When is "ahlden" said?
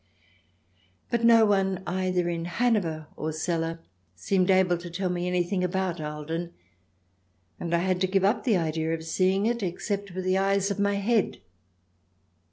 5.99-6.53